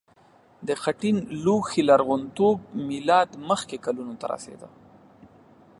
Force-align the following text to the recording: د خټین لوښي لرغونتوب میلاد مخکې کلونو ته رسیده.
د 0.67 0.69
خټین 0.81 1.17
لوښي 1.43 1.81
لرغونتوب 1.89 2.57
میلاد 2.89 3.29
مخکې 3.49 3.77
کلونو 3.85 4.13
ته 4.19 4.25
رسیده. 4.33 4.67